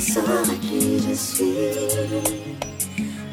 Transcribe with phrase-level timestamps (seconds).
[0.00, 1.44] qui saura qui je suis.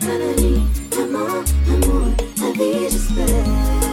[0.01, 0.61] Valérie,
[0.97, 2.07] amor, amour,
[2.41, 3.86] la vie, j'espère.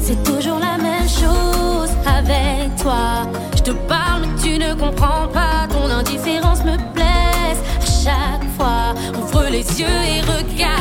[0.00, 3.26] C'est toujours la même chose avec toi.
[3.54, 5.68] Je te parle, mais tu ne comprends pas.
[5.68, 8.94] Ton indifférence me blesse à chaque fois.
[9.20, 10.79] Ouvre les yeux et regarde.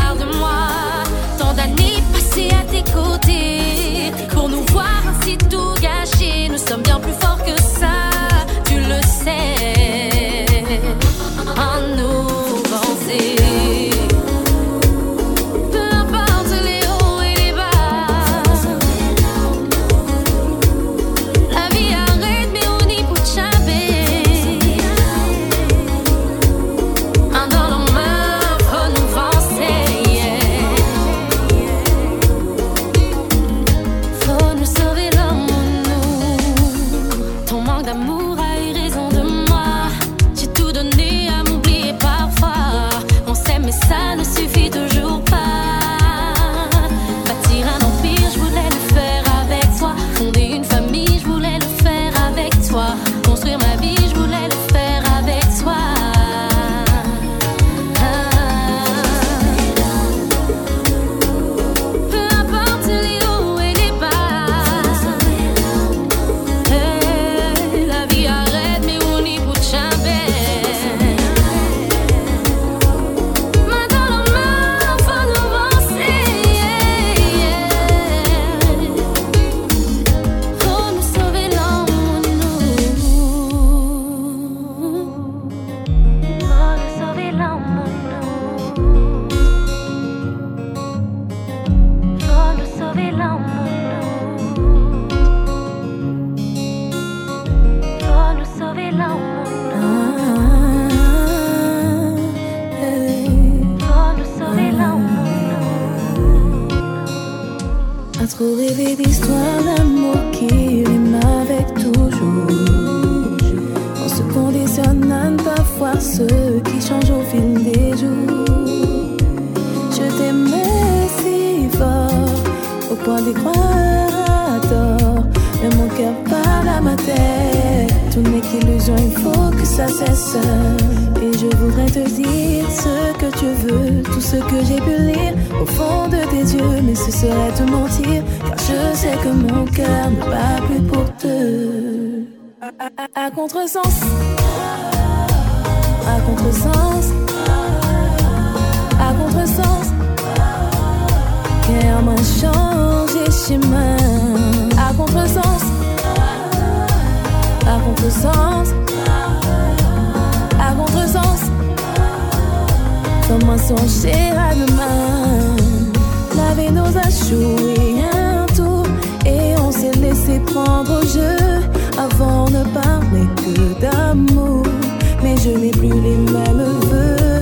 [175.43, 177.41] je n'ai plus les mêmes vœux.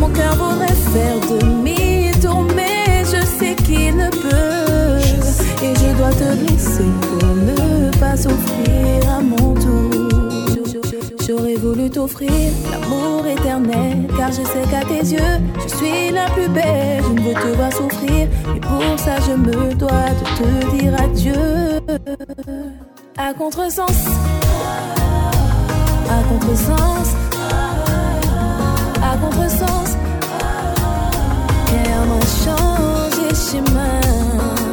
[0.00, 4.98] Mon cœur voudrait faire demi-tour, mais je sais qu'il ne peut.
[5.62, 9.90] Et je dois te laisser pour ne pas souffrir à mon tour.
[11.26, 12.30] J'aurais voulu t'offrir
[12.70, 17.02] l'amour éternel, car je sais qu'à tes yeux, je suis la plus belle.
[17.02, 20.94] Je ne veux te voir souffrir, mais pour ça, je me dois de te dire
[21.02, 21.80] adieu.
[23.16, 24.06] À contresens,
[26.10, 27.23] à contresens.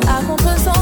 [0.07, 0.80] À a complaisance,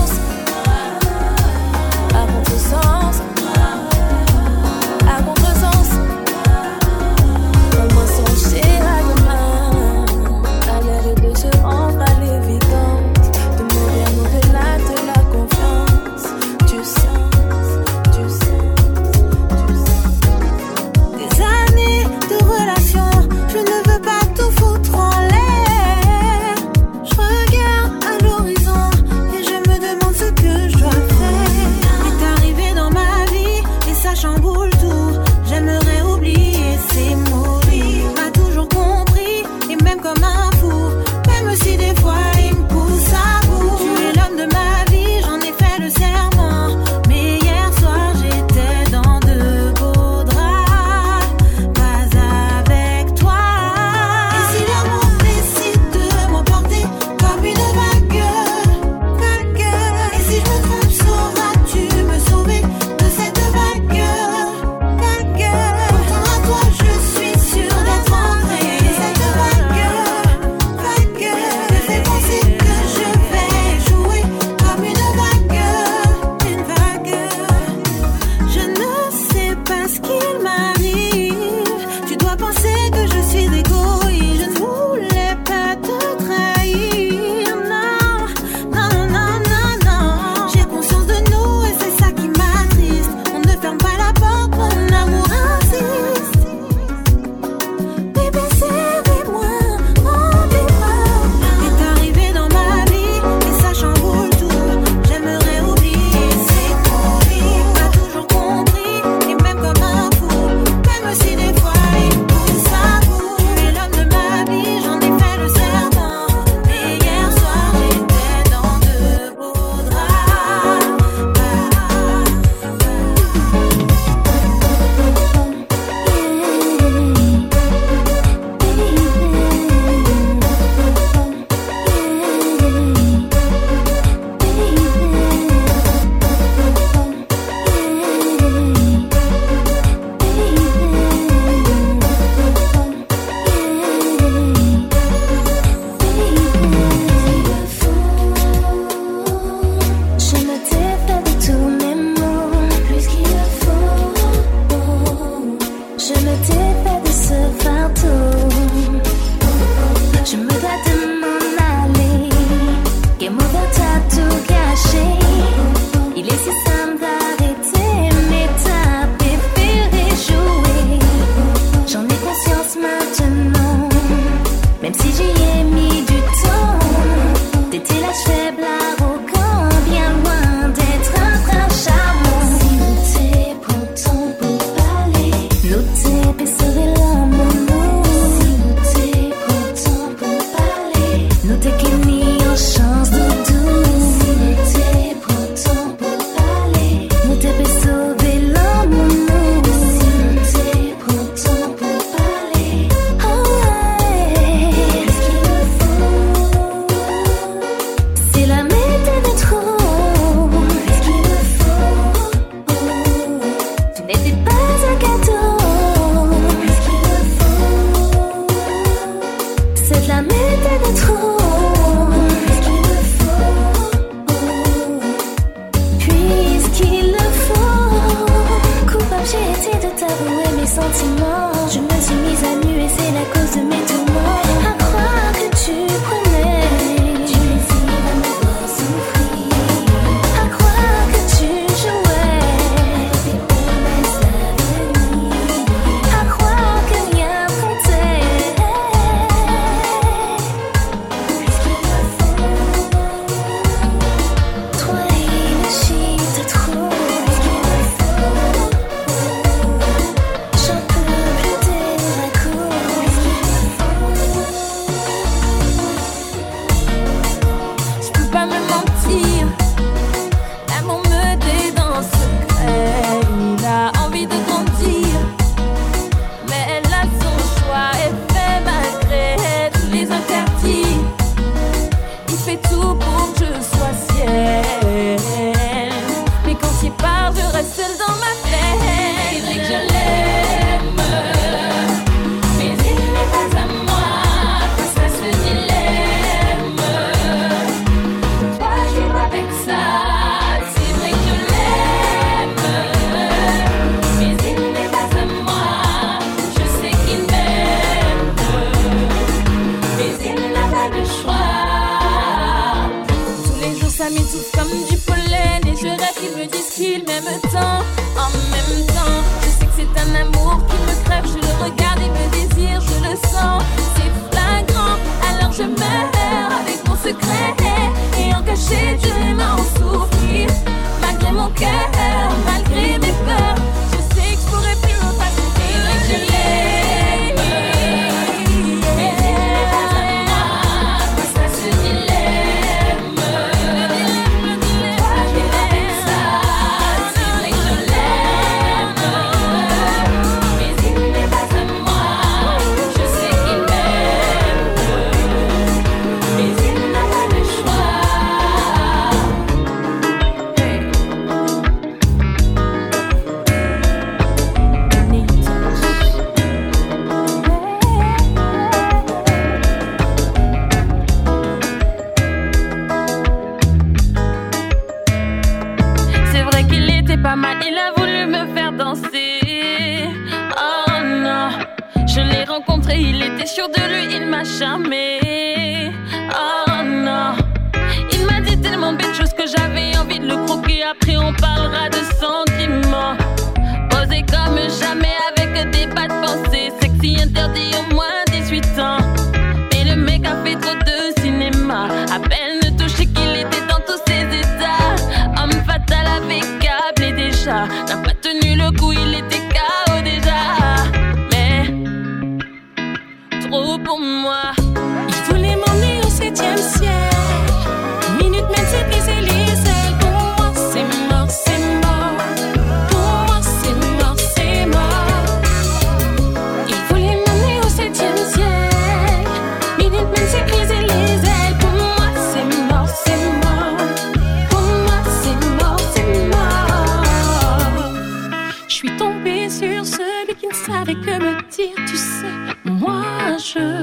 [443.39, 443.78] moi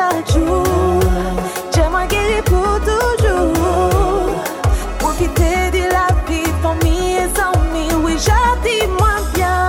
[0.00, 1.00] chaque jour.
[1.74, 4.34] J'aimerais guérir pour toujours.
[4.98, 7.90] Profiter de la vie, famille et amis.
[8.04, 9.68] Oui, je dis moi bien.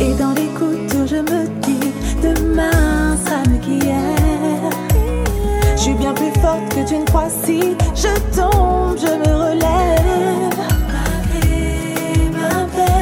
[0.00, 1.92] Et dans les couteaux, je me dis
[2.22, 4.70] demain sera mieux qu'hier.
[5.76, 10.58] Je suis bien plus forte que tu ne crois si je tombe, je me relève.
[12.32, 12.92] Ma ma.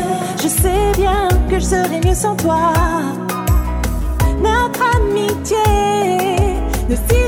[0.42, 2.73] Je sais bien que je serai mieux sans toi.
[6.88, 7.24] Ne signifie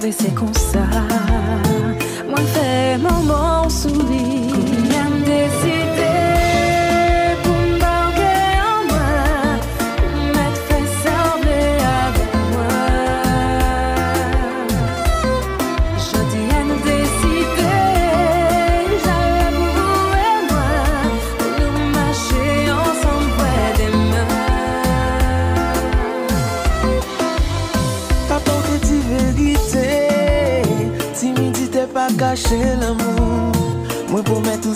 [0.00, 0.78] Mais c'est comme ça,
[2.28, 4.47] moins fermement souvient.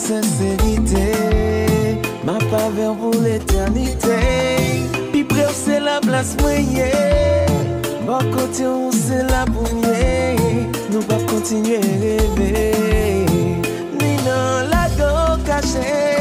[0.03, 1.13] sincerité
[2.25, 4.19] Ma paveur pour l'éternité.
[5.13, 6.91] Pi prè ou se la blas mwenye
[8.07, 10.37] Bo kote ou se la pounye
[10.91, 12.51] Nou pa kontinye rêve
[14.01, 15.13] Ni nan la do
[15.47, 16.12] kache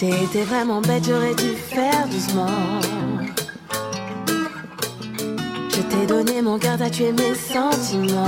[0.00, 2.46] J'ai été vraiment bête, j'aurais dû faire doucement.
[5.70, 8.22] Je t'ai donné mon cœur, t'as tué mes sentiments.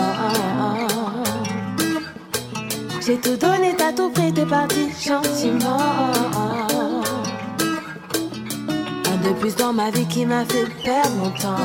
[3.07, 5.79] J'ai tout donné, t'as tout pris, t'es parti gentiment.
[9.07, 11.57] Un de plus dans ma vie qui m'a fait perdre mon temps.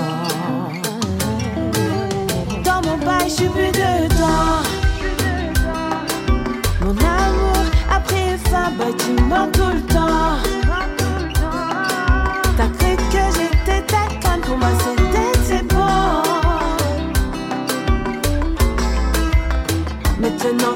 [2.63, 4.62] Dans mon bail, je suis plus dedans.
[6.82, 7.55] Mon amour.
[7.96, 10.38] Après ça, bah tu mens tout le temps.
[12.58, 16.24] T'as cru que j'étais ta canne, pour moi c'était c'est bon.
[20.20, 20.76] Maintenant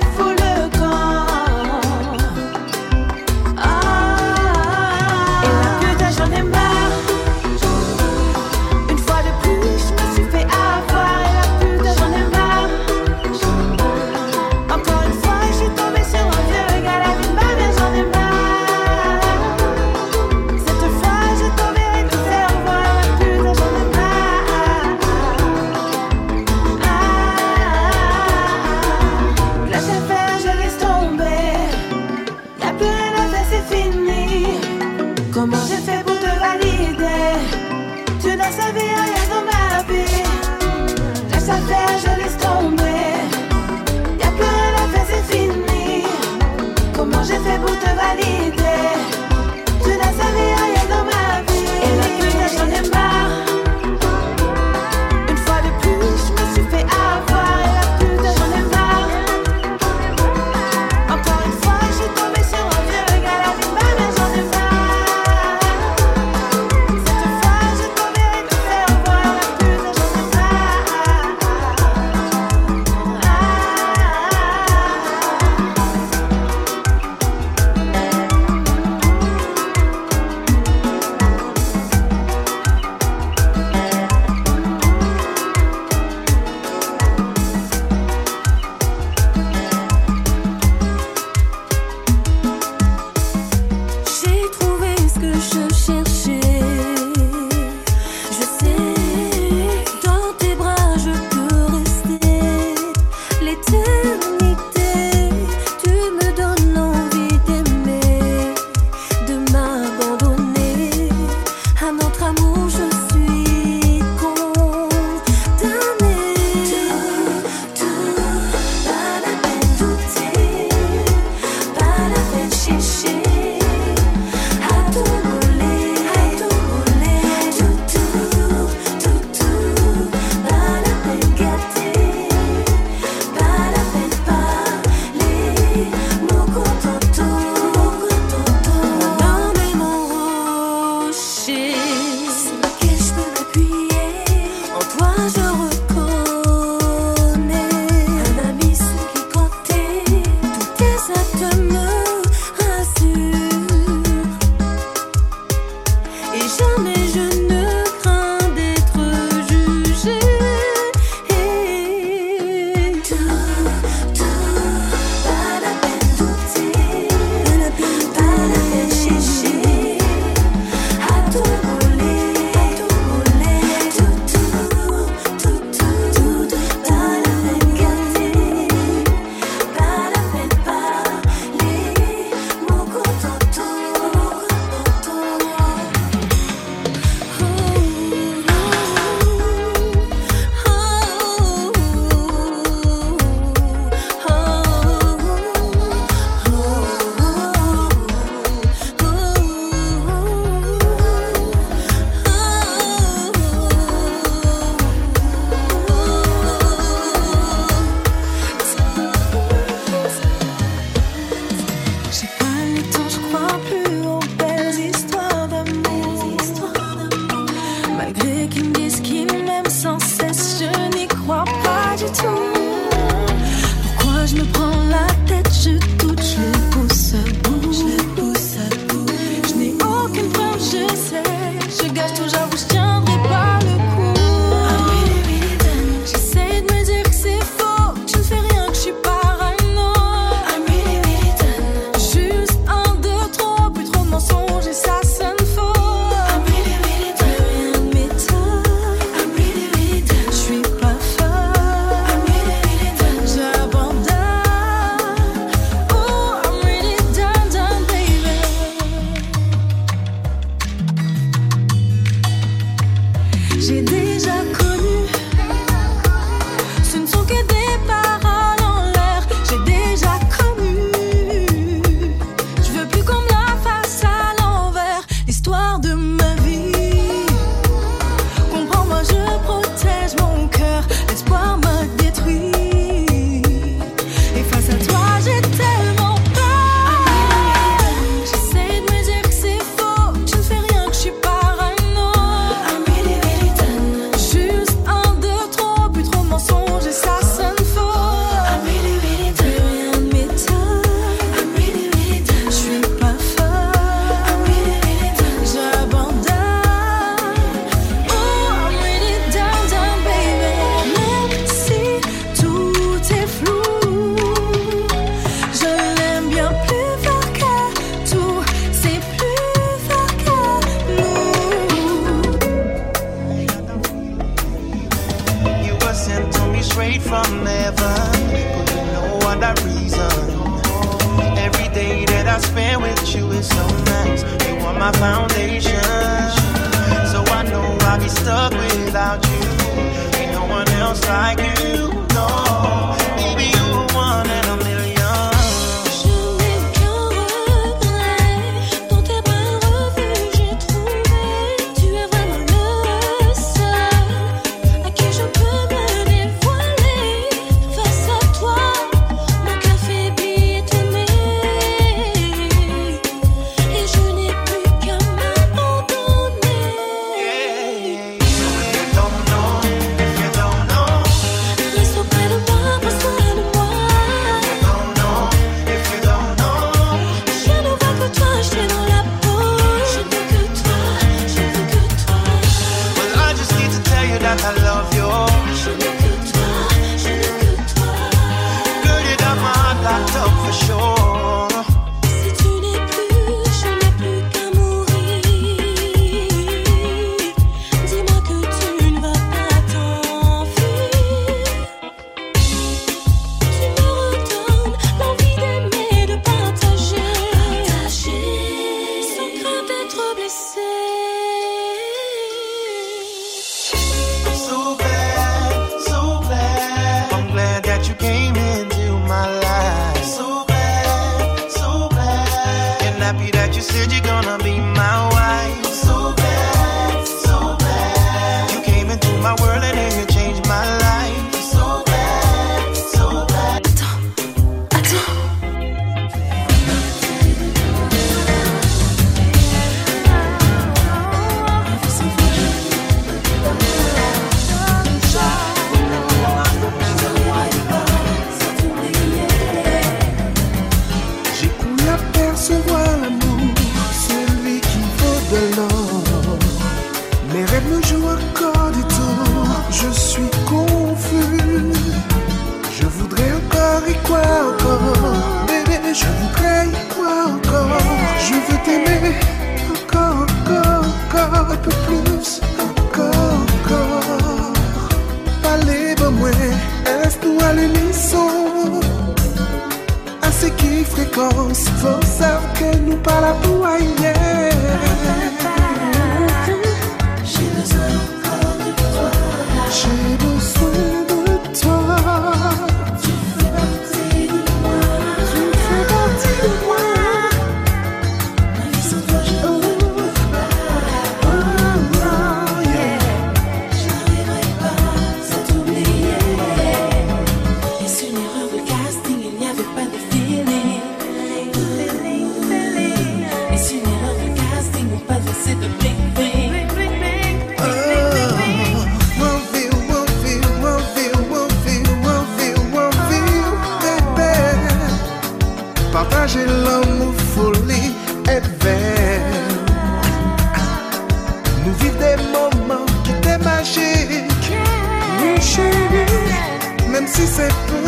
[536.99, 537.78] même si c'est peu.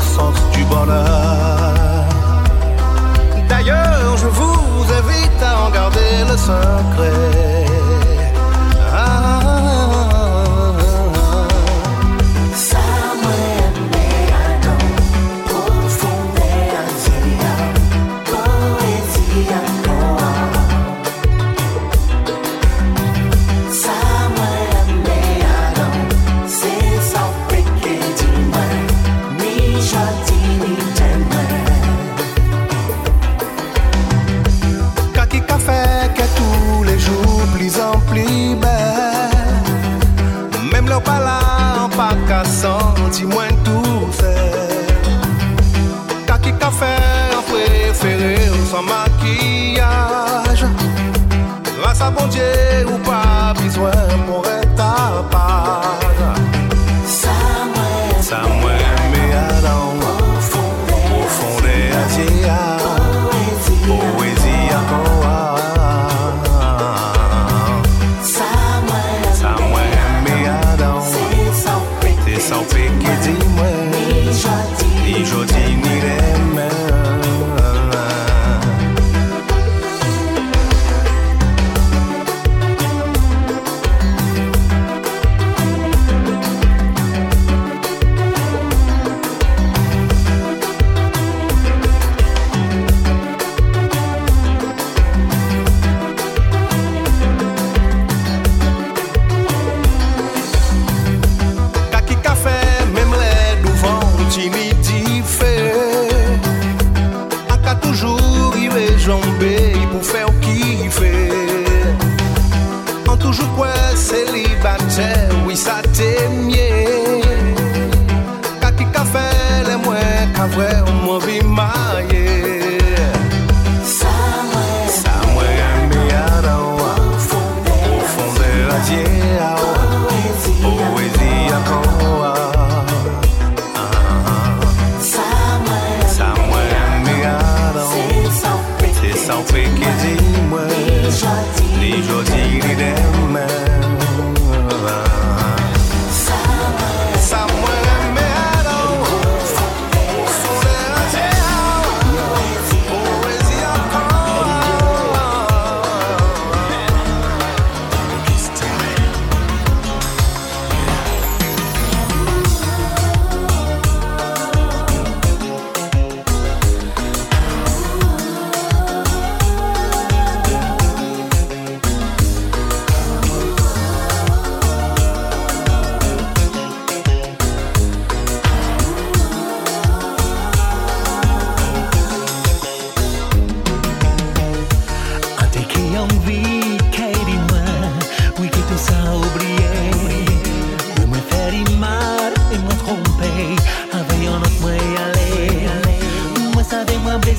[0.00, 1.74] sens du bonheur.
[3.48, 7.61] D'ailleurs, je vous invite à en garder le secret.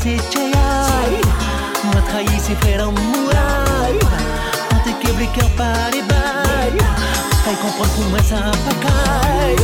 [0.04, 0.70] cheia
[1.84, 3.96] Mă trai se pera murai
[4.74, 6.86] On te quebre cœur par les bails
[7.44, 9.64] T'as compris comment ça bagaille